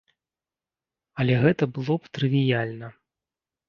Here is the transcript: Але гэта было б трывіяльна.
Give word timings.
Але 1.23 1.33
гэта 1.45 1.63
было 1.79 2.01
б 2.01 2.15
трывіяльна. 2.15 2.87